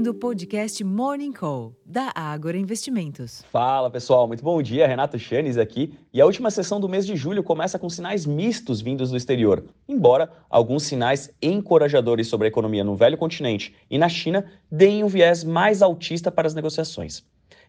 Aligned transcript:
ouvindo 0.00 0.12
o 0.12 0.14
podcast 0.14 0.82
Morning 0.82 1.30
Call, 1.30 1.76
da 1.84 2.10
Ágora 2.14 2.56
Investimentos. 2.56 3.42
Fala 3.52 3.90
pessoal, 3.90 4.26
muito 4.26 4.42
bom 4.42 4.62
dia. 4.62 4.86
Renato 4.86 5.18
Chanes 5.18 5.58
aqui. 5.58 5.92
E 6.10 6.22
a 6.22 6.24
última 6.24 6.50
sessão 6.50 6.80
do 6.80 6.88
mês 6.88 7.06
de 7.06 7.14
julho 7.16 7.42
começa 7.42 7.78
com 7.78 7.90
sinais 7.90 8.24
mistos 8.24 8.80
vindos 8.80 9.10
do 9.10 9.16
exterior. 9.16 9.62
Embora 9.86 10.32
alguns 10.48 10.84
sinais 10.84 11.30
encorajadores 11.42 12.28
sobre 12.28 12.46
a 12.46 12.48
economia 12.48 12.82
no 12.82 12.96
velho 12.96 13.18
continente 13.18 13.74
e 13.90 13.98
na 13.98 14.08
China 14.08 14.46
deem 14.72 15.04
um 15.04 15.08
viés 15.08 15.44
mais 15.44 15.82
altista 15.82 16.30
para 16.30 16.46
as 16.46 16.54
negociações. 16.54 17.22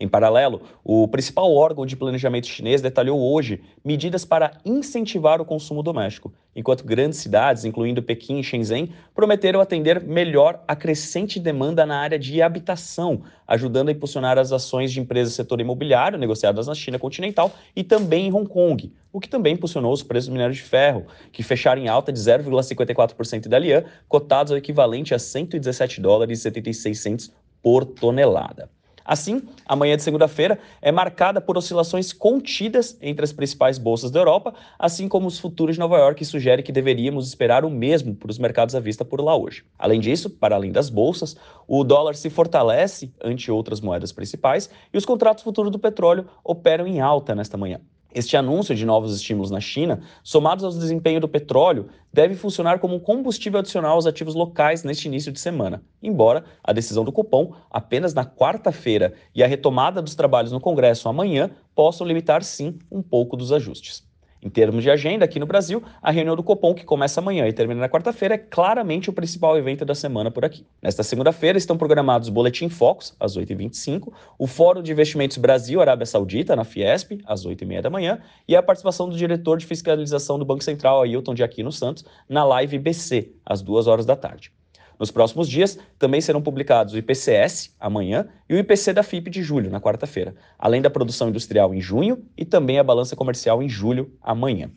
Em 0.00 0.06
paralelo, 0.06 0.62
o 0.84 1.08
principal 1.08 1.52
órgão 1.52 1.84
de 1.84 1.96
planejamento 1.96 2.46
chinês 2.46 2.80
detalhou 2.80 3.20
hoje 3.20 3.60
medidas 3.84 4.24
para 4.24 4.52
incentivar 4.64 5.40
o 5.40 5.44
consumo 5.44 5.82
doméstico, 5.82 6.32
enquanto 6.54 6.84
grandes 6.84 7.18
cidades, 7.18 7.64
incluindo 7.64 8.00
Pequim 8.00 8.38
e 8.38 8.44
Shenzhen, 8.44 8.92
prometeram 9.12 9.60
atender 9.60 10.00
melhor 10.00 10.62
a 10.68 10.76
crescente 10.76 11.40
demanda 11.40 11.84
na 11.84 11.98
área 11.98 12.16
de 12.16 12.40
habitação, 12.40 13.22
ajudando 13.44 13.88
a 13.88 13.92
impulsionar 13.92 14.38
as 14.38 14.52
ações 14.52 14.92
de 14.92 15.00
empresas 15.00 15.32
do 15.32 15.36
setor 15.36 15.60
imobiliário 15.60 16.16
negociadas 16.16 16.68
na 16.68 16.76
China 16.76 16.96
continental 16.96 17.50
e 17.74 17.82
também 17.82 18.28
em 18.28 18.32
Hong 18.32 18.48
Kong, 18.48 18.92
o 19.12 19.18
que 19.18 19.28
também 19.28 19.54
impulsionou 19.54 19.92
os 19.92 20.04
preços 20.04 20.28
do 20.28 20.32
minério 20.32 20.54
de 20.54 20.62
ferro, 20.62 21.06
que 21.32 21.42
fecharam 21.42 21.82
em 21.82 21.88
alta 21.88 22.12
de 22.12 22.20
0,54% 22.20 23.48
da 23.48 23.58
Lian, 23.58 23.82
cotados 24.08 24.52
ao 24.52 24.58
equivalente 24.58 25.12
a 25.12 25.18
117 25.18 26.00
dólares 26.00 26.38
e 26.38 26.42
76 26.42 27.00
centos 27.00 27.32
por 27.60 27.84
tonelada. 27.84 28.70
Assim, 29.08 29.40
a 29.64 29.74
manhã 29.74 29.96
de 29.96 30.02
segunda-feira 30.02 30.58
é 30.82 30.92
marcada 30.92 31.40
por 31.40 31.56
oscilações 31.56 32.12
contidas 32.12 32.94
entre 33.00 33.24
as 33.24 33.32
principais 33.32 33.78
bolsas 33.78 34.10
da 34.10 34.20
Europa, 34.20 34.52
assim 34.78 35.08
como 35.08 35.26
os 35.26 35.38
futuros 35.38 35.76
de 35.76 35.80
Nova 35.80 35.96
York, 35.96 36.18
que 36.18 36.26
sugere 36.26 36.62
que 36.62 36.70
deveríamos 36.70 37.26
esperar 37.26 37.64
o 37.64 37.70
mesmo 37.70 38.14
para 38.14 38.30
os 38.30 38.38
mercados 38.38 38.74
à 38.74 38.80
vista 38.80 39.06
por 39.06 39.22
lá 39.22 39.34
hoje. 39.34 39.64
Além 39.78 39.98
disso, 39.98 40.28
para 40.28 40.56
além 40.56 40.70
das 40.70 40.90
bolsas, 40.90 41.34
o 41.66 41.82
dólar 41.84 42.16
se 42.16 42.28
fortalece 42.28 43.10
ante 43.24 43.50
outras 43.50 43.80
moedas 43.80 44.12
principais 44.12 44.68
e 44.92 44.98
os 44.98 45.06
contratos 45.06 45.42
futuros 45.42 45.72
do 45.72 45.78
petróleo 45.78 46.26
operam 46.44 46.86
em 46.86 47.00
alta 47.00 47.34
nesta 47.34 47.56
manhã. 47.56 47.80
Este 48.14 48.38
anúncio 48.38 48.74
de 48.74 48.86
novos 48.86 49.14
estímulos 49.14 49.50
na 49.50 49.60
China, 49.60 50.00
somados 50.22 50.64
ao 50.64 50.70
desempenho 50.70 51.20
do 51.20 51.28
petróleo, 51.28 51.88
deve 52.10 52.34
funcionar 52.34 52.78
como 52.78 52.94
um 52.94 52.98
combustível 52.98 53.60
adicional 53.60 53.92
aos 53.92 54.06
ativos 54.06 54.34
locais 54.34 54.82
neste 54.82 55.08
início 55.08 55.30
de 55.30 55.38
semana, 55.38 55.82
embora 56.02 56.42
a 56.64 56.72
decisão 56.72 57.04
do 57.04 57.12
Copom, 57.12 57.52
apenas 57.70 58.14
na 58.14 58.24
quarta-feira, 58.24 59.12
e 59.34 59.44
a 59.44 59.46
retomada 59.46 60.00
dos 60.00 60.14
trabalhos 60.14 60.52
no 60.52 60.60
Congresso 60.60 61.06
amanhã 61.06 61.50
possam 61.74 62.06
limitar 62.06 62.42
sim 62.42 62.78
um 62.90 63.02
pouco 63.02 63.36
dos 63.36 63.52
ajustes. 63.52 64.07
Em 64.40 64.48
termos 64.48 64.84
de 64.84 64.90
agenda, 64.90 65.24
aqui 65.24 65.40
no 65.40 65.46
Brasil, 65.46 65.82
a 66.00 66.10
reunião 66.12 66.36
do 66.36 66.42
Copom, 66.42 66.72
que 66.72 66.84
começa 66.84 67.20
amanhã 67.20 67.46
e 67.48 67.52
termina 67.52 67.80
na 67.80 67.88
quarta-feira, 67.88 68.36
é 68.36 68.38
claramente 68.38 69.10
o 69.10 69.12
principal 69.12 69.58
evento 69.58 69.84
da 69.84 69.94
semana 69.94 70.30
por 70.30 70.44
aqui. 70.44 70.64
Nesta 70.80 71.02
segunda-feira 71.02 71.58
estão 71.58 71.76
programados 71.76 72.28
o 72.28 72.32
Boletim 72.32 72.68
Focus, 72.68 73.14
às 73.18 73.36
8h25, 73.36 74.12
o 74.38 74.46
Fórum 74.46 74.82
de 74.82 74.92
Investimentos 74.92 75.36
Brasil-Arábia 75.38 76.06
Saudita, 76.06 76.54
na 76.54 76.64
Fiesp, 76.64 77.20
às 77.26 77.44
8h30 77.44 77.82
da 77.82 77.90
manhã, 77.90 78.20
e 78.46 78.54
a 78.54 78.62
participação 78.62 79.08
do 79.08 79.16
diretor 79.16 79.58
de 79.58 79.66
fiscalização 79.66 80.38
do 80.38 80.44
Banco 80.44 80.62
Central, 80.62 81.02
Ailton 81.02 81.34
de 81.34 81.42
Aquino 81.42 81.72
Santos, 81.72 82.04
na 82.28 82.44
live 82.44 82.78
BC, 82.78 83.32
às 83.44 83.60
2 83.60 83.88
horas 83.88 84.06
da 84.06 84.14
tarde. 84.14 84.52
Nos 84.98 85.10
próximos 85.10 85.48
dias, 85.48 85.78
também 85.98 86.20
serão 86.20 86.42
publicados 86.42 86.92
o 86.92 86.98
IPCS, 86.98 87.74
amanhã, 87.78 88.26
e 88.48 88.54
o 88.54 88.58
IPC 88.58 88.92
da 88.92 89.02
FIP 89.02 89.30
de 89.30 89.42
julho, 89.42 89.70
na 89.70 89.80
quarta-feira, 89.80 90.34
além 90.58 90.82
da 90.82 90.90
produção 90.90 91.28
industrial 91.28 91.72
em 91.72 91.80
junho 91.80 92.24
e 92.36 92.44
também 92.44 92.78
a 92.78 92.84
balança 92.84 93.14
comercial 93.14 93.62
em 93.62 93.68
julho, 93.68 94.12
amanhã. 94.20 94.70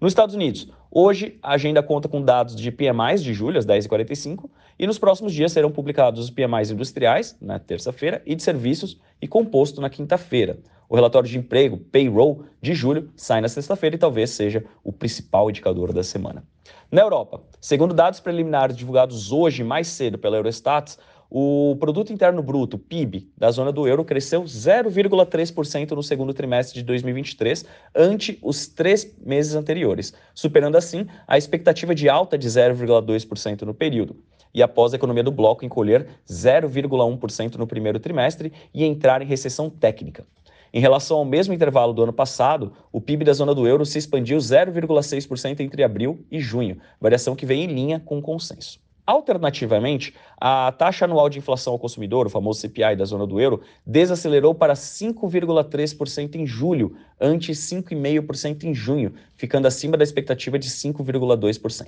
Nos 0.00 0.12
Estados 0.12 0.34
Unidos, 0.34 0.68
hoje 0.90 1.38
a 1.42 1.52
agenda 1.54 1.82
conta 1.82 2.08
com 2.08 2.22
dados 2.22 2.54
de 2.54 2.70
PMIs 2.70 3.22
de 3.22 3.32
julho, 3.32 3.58
às 3.58 3.66
10h45, 3.66 4.48
e 4.78 4.86
nos 4.86 4.98
próximos 4.98 5.32
dias 5.32 5.52
serão 5.52 5.70
publicados 5.70 6.22
os 6.22 6.30
PMIs 6.30 6.70
industriais, 6.70 7.36
na 7.40 7.58
terça-feira, 7.58 8.22
e 8.26 8.34
de 8.34 8.42
serviços 8.42 8.98
e 9.20 9.26
composto 9.26 9.80
na 9.80 9.88
quinta-feira. 9.88 10.58
O 10.88 10.94
relatório 10.94 11.28
de 11.28 11.38
emprego, 11.38 11.78
payroll, 11.78 12.44
de 12.62 12.74
julho 12.74 13.10
sai 13.16 13.40
na 13.40 13.48
sexta-feira 13.48 13.96
e 13.96 13.98
talvez 13.98 14.30
seja 14.30 14.64
o 14.84 14.92
principal 14.92 15.50
indicador 15.50 15.92
da 15.92 16.02
semana. 16.02 16.44
Na 16.90 17.02
Europa, 17.02 17.40
segundo 17.60 17.92
dados 17.92 18.20
preliminares 18.20 18.76
divulgados 18.76 19.32
hoje 19.32 19.64
mais 19.64 19.88
cedo 19.88 20.18
pela 20.18 20.36
Eurostat, 20.36 20.96
o 21.28 21.76
produto 21.80 22.12
interno 22.12 22.40
bruto, 22.40 22.78
PIB, 22.78 23.28
da 23.36 23.50
zona 23.50 23.72
do 23.72 23.88
euro 23.88 24.04
cresceu 24.04 24.44
0,3% 24.44 25.90
no 25.90 26.02
segundo 26.02 26.32
trimestre 26.32 26.78
de 26.78 26.84
2023, 26.84 27.66
ante 27.92 28.38
os 28.40 28.68
três 28.68 29.12
meses 29.18 29.56
anteriores, 29.56 30.14
superando 30.32 30.76
assim 30.76 31.08
a 31.26 31.36
expectativa 31.36 31.92
de 31.92 32.08
alta 32.08 32.38
de 32.38 32.46
0,2% 32.46 33.62
no 33.62 33.74
período. 33.74 34.22
E 34.54 34.62
após 34.62 34.92
a 34.92 34.96
economia 34.96 35.24
do 35.24 35.32
bloco 35.32 35.64
encolher 35.64 36.06
0,1% 36.30 37.56
no 37.56 37.66
primeiro 37.66 37.98
trimestre 37.98 38.52
e 38.72 38.84
entrar 38.84 39.20
em 39.20 39.26
recessão 39.26 39.68
técnica. 39.68 40.24
Em 40.72 40.80
relação 40.80 41.18
ao 41.18 41.24
mesmo 41.24 41.54
intervalo 41.54 41.92
do 41.92 42.02
ano 42.02 42.12
passado, 42.12 42.72
o 42.92 43.00
PIB 43.00 43.24
da 43.24 43.32
zona 43.32 43.54
do 43.54 43.66
euro 43.66 43.86
se 43.86 43.98
expandiu 43.98 44.38
0,6% 44.38 45.60
entre 45.60 45.82
abril 45.82 46.24
e 46.30 46.40
junho, 46.40 46.78
variação 47.00 47.36
que 47.36 47.46
vem 47.46 47.64
em 47.64 47.66
linha 47.68 48.00
com 48.00 48.18
o 48.18 48.22
consenso. 48.22 48.80
Alternativamente, 49.06 50.12
a 50.36 50.72
taxa 50.72 51.04
anual 51.04 51.28
de 51.28 51.38
inflação 51.38 51.72
ao 51.72 51.78
consumidor, 51.78 52.26
o 52.26 52.30
famoso 52.30 52.60
CPI 52.60 52.96
da 52.96 53.04
zona 53.04 53.24
do 53.24 53.40
euro, 53.40 53.62
desacelerou 53.86 54.52
para 54.52 54.74
5,3% 54.74 56.34
em 56.34 56.44
julho, 56.44 56.96
ante 57.20 57.52
5,5% 57.52 58.64
em 58.64 58.74
junho, 58.74 59.14
ficando 59.36 59.66
acima 59.66 59.96
da 59.96 60.02
expectativa 60.02 60.58
de 60.58 60.68
5,2%. 60.68 61.86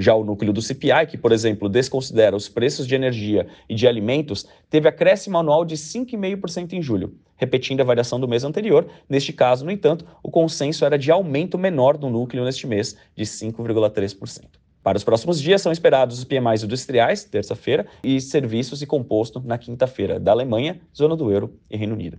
Já 0.00 0.14
o 0.14 0.22
núcleo 0.22 0.52
do 0.52 0.62
CPI, 0.62 1.08
que, 1.08 1.18
por 1.18 1.32
exemplo, 1.32 1.68
desconsidera 1.68 2.36
os 2.36 2.48
preços 2.48 2.86
de 2.86 2.94
energia 2.94 3.48
e 3.68 3.74
de 3.74 3.88
alimentos, 3.88 4.46
teve 4.70 4.88
acréscimo 4.88 5.36
anual 5.36 5.64
de 5.64 5.74
5,5% 5.74 6.74
em 6.74 6.80
julho, 6.80 7.18
repetindo 7.36 7.80
a 7.80 7.84
variação 7.84 8.20
do 8.20 8.28
mês 8.28 8.44
anterior. 8.44 8.86
Neste 9.08 9.32
caso, 9.32 9.64
no 9.64 9.72
entanto, 9.72 10.06
o 10.22 10.30
consenso 10.30 10.84
era 10.84 10.96
de 10.96 11.10
aumento 11.10 11.58
menor 11.58 11.96
do 11.96 12.08
núcleo 12.08 12.44
neste 12.44 12.64
mês, 12.64 12.96
de 13.16 13.24
5,3%. 13.24 14.44
Para 14.84 14.96
os 14.96 15.02
próximos 15.02 15.42
dias 15.42 15.60
são 15.60 15.72
esperados 15.72 16.18
os 16.18 16.24
PMIs 16.24 16.62
industriais, 16.62 17.24
terça-feira, 17.24 17.84
e 18.00 18.20
serviços 18.20 18.80
e 18.80 18.86
composto 18.86 19.42
na 19.44 19.58
quinta-feira, 19.58 20.20
da 20.20 20.30
Alemanha, 20.30 20.80
zona 20.96 21.16
do 21.16 21.32
euro 21.32 21.58
e 21.68 21.76
Reino 21.76 21.94
Unido. 21.94 22.18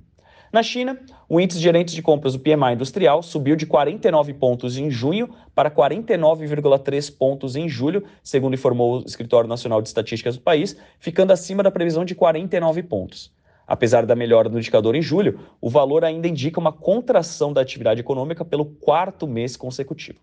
Na 0.51 0.63
China, 0.63 0.99
o 1.27 1.39
índice 1.39 1.59
de 1.59 1.63
gerentes 1.63 1.93
de 1.93 2.01
compras 2.01 2.33
do 2.33 2.39
PMI 2.39 2.73
industrial 2.73 3.21
subiu 3.21 3.55
de 3.55 3.67
49 3.67 4.33
pontos 4.33 4.77
em 4.77 4.89
junho 4.89 5.29
para 5.53 5.69
49,3 5.69 7.15
pontos 7.15 7.55
em 7.55 7.69
julho, 7.69 8.03
segundo 8.23 8.55
informou 8.55 8.97
o 8.97 9.05
Escritório 9.05 9.47
Nacional 9.47 9.79
de 9.79 9.89
Estatísticas 9.89 10.37
do 10.37 10.41
país, 10.41 10.75
ficando 10.99 11.31
acima 11.31 11.61
da 11.61 11.69
previsão 11.69 12.03
de 12.03 12.15
49 12.15 12.81
pontos. 12.81 13.31
Apesar 13.67 14.07
da 14.07 14.15
melhora 14.15 14.49
no 14.49 14.57
indicador 14.57 14.95
em 14.95 15.01
julho, 15.03 15.39
o 15.61 15.69
valor 15.69 16.03
ainda 16.03 16.27
indica 16.27 16.59
uma 16.59 16.73
contração 16.73 17.53
da 17.53 17.61
atividade 17.61 17.99
econômica 17.99 18.43
pelo 18.43 18.65
quarto 18.65 19.27
mês 19.27 19.55
consecutivo. 19.55 20.17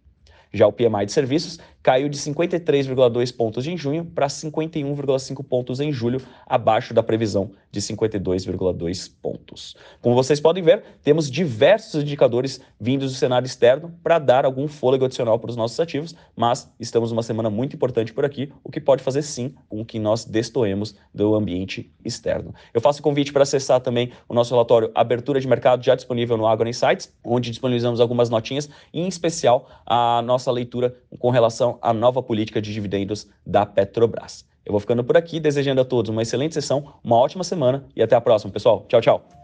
Já 0.56 0.66
o 0.66 0.72
PMI 0.72 1.04
de 1.04 1.12
serviços 1.12 1.58
caiu 1.86 2.08
de 2.08 2.18
53,2 2.18 3.36
pontos 3.36 3.64
em 3.64 3.76
junho 3.76 4.04
para 4.06 4.26
51,5 4.26 5.44
pontos 5.44 5.78
em 5.78 5.92
julho, 5.92 6.20
abaixo 6.44 6.92
da 6.92 7.00
previsão 7.00 7.52
de 7.70 7.80
52,2 7.80 9.12
pontos. 9.22 9.76
Como 10.00 10.16
vocês 10.16 10.40
podem 10.40 10.64
ver, 10.64 10.82
temos 11.04 11.30
diversos 11.30 12.02
indicadores 12.02 12.60
vindos 12.80 13.12
do 13.12 13.16
cenário 13.16 13.46
externo 13.46 13.94
para 14.02 14.18
dar 14.18 14.44
algum 14.44 14.66
fôlego 14.66 15.04
adicional 15.04 15.38
para 15.38 15.50
os 15.50 15.56
nossos 15.56 15.78
ativos, 15.78 16.12
mas 16.34 16.68
estamos 16.80 17.12
numa 17.12 17.22
semana 17.22 17.50
muito 17.50 17.76
importante 17.76 18.12
por 18.12 18.24
aqui, 18.24 18.52
o 18.64 18.70
que 18.70 18.80
pode 18.80 19.00
fazer 19.00 19.22
sim 19.22 19.54
com 19.68 19.84
que 19.84 20.00
nós 20.00 20.24
destoemos 20.24 20.96
do 21.14 21.36
ambiente 21.36 21.92
externo. 22.04 22.52
Eu 22.74 22.80
faço 22.80 22.98
o 22.98 23.02
convite 23.02 23.32
para 23.32 23.44
acessar 23.44 23.80
também 23.80 24.10
o 24.28 24.34
nosso 24.34 24.52
relatório 24.52 24.90
Abertura 24.92 25.38
de 25.38 25.46
Mercado, 25.46 25.84
já 25.84 25.94
disponível 25.94 26.36
no 26.36 26.48
Agro 26.48 26.68
Insights, 26.68 27.12
onde 27.22 27.50
disponibilizamos 27.50 28.00
algumas 28.00 28.28
notinhas, 28.28 28.68
em 28.92 29.06
especial 29.06 29.68
a 29.86 30.20
nossa 30.46 30.52
leitura 30.52 30.94
com 31.18 31.30
relação 31.30 31.78
à 31.82 31.92
nova 31.92 32.22
política 32.22 32.62
de 32.62 32.72
dividendos 32.72 33.26
da 33.44 33.66
Petrobras. 33.66 34.44
Eu 34.64 34.72
vou 34.72 34.80
ficando 34.80 35.04
por 35.04 35.16
aqui, 35.16 35.38
desejando 35.38 35.80
a 35.80 35.84
todos 35.84 36.08
uma 36.08 36.22
excelente 36.22 36.54
sessão, 36.54 36.94
uma 37.02 37.16
ótima 37.16 37.44
semana 37.44 37.84
e 37.94 38.02
até 38.02 38.16
a 38.16 38.20
próxima, 38.20 38.52
pessoal. 38.52 38.84
Tchau, 38.88 39.00
tchau. 39.00 39.35